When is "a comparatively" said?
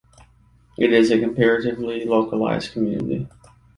1.11-2.05